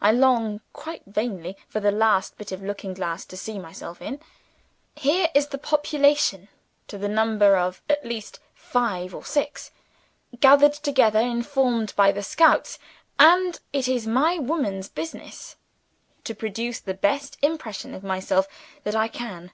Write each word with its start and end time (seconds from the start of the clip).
I 0.00 0.12
long 0.12 0.60
(quite 0.72 1.02
vainly) 1.06 1.56
for 1.66 1.80
the 1.80 1.90
least 1.90 2.38
bit 2.38 2.52
of 2.52 2.62
looking 2.62 2.94
glass 2.94 3.24
to 3.24 3.36
see 3.36 3.58
myself 3.58 4.00
in. 4.00 4.20
Here 4.94 5.26
is 5.34 5.48
the 5.48 5.58
population 5.58 6.48
(to 6.86 6.96
the 6.96 7.08
number 7.08 7.56
of 7.56 7.82
at 7.90 8.06
least 8.06 8.38
five 8.54 9.12
or 9.12 9.24
six), 9.24 9.72
gathered 10.38 10.74
together, 10.74 11.18
informed 11.18 11.94
by 11.96 12.12
the 12.12 12.22
scouts 12.22 12.78
and 13.18 13.58
it 13.72 13.88
is 13.88 14.06
my 14.06 14.38
woman's 14.38 14.88
business 14.88 15.56
to 16.22 16.32
produce 16.32 16.78
the 16.78 16.94
best 16.94 17.36
impression 17.42 17.92
of 17.92 18.04
myself 18.04 18.46
that 18.84 18.94
I 18.94 19.08
can. 19.08 19.50